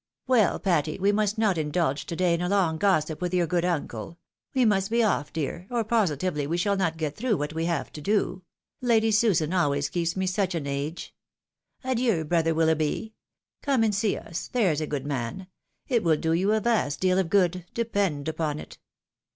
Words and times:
"Well, 0.27 0.57
Patty, 0.57 0.97
we 0.97 1.11
must 1.11 1.37
not 1.37 1.59
indulge 1.59 2.07
to 2.07 2.15
day 2.15 2.33
in 2.33 2.41
a 2.41 2.49
long 2.49 2.77
gossip 2.79 3.21
with 3.21 3.35
your 3.35 3.45
good 3.45 3.63
uncle; 3.63 4.17
we 4.55 4.65
must 4.65 4.89
be 4.89 5.03
off, 5.03 5.31
dear, 5.31 5.67
or 5.69 5.83
positively 5.83 6.47
we 6.47 6.57
shall 6.57 6.75
not 6.75 6.97
get 6.97 7.15
through 7.15 7.37
what 7.37 7.53
we 7.53 7.65
have 7.65 7.91
to 7.93 8.01
do; 8.01 8.41
Lady 8.81 9.11
Susan 9.11 9.53
always 9.53 9.89
keeps 9.89 10.17
me 10.17 10.25
such 10.25 10.55
an 10.55 10.65
age! 10.65 11.13
Adieu! 11.83 12.25
brother 12.25 12.55
Willoughby! 12.55 13.13
Come 13.61 13.83
and 13.83 13.93
see 13.93 14.17
us, 14.17 14.47
there's 14.47 14.81
a 14.81 14.87
good 14.87 15.05
man— 15.05 15.45
^it 15.87 16.01
wiU 16.01 16.19
do 16.19 16.33
you 16.33 16.51
a 16.51 16.59
vast 16.59 16.99
deal 16.99 17.19
of 17.19 17.29
good, 17.29 17.65
depend 17.75 18.27
upon 18.27 18.57
it. 18.57 18.79